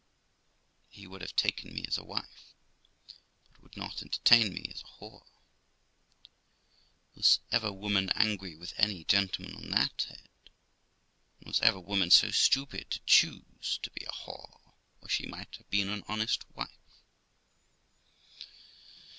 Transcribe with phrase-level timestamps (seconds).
[0.89, 2.55] He would have taken me as a wife,
[3.51, 5.27] but would not entertain me as a whore.
[7.13, 10.29] Was ever woman angry with any gentleman on that head?
[11.37, 15.55] And was ever woman so stupid to choose to be a whore, where she might
[15.57, 17.03] have been an honest wife?